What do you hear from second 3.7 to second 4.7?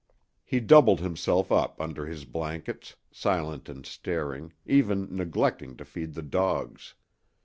staring,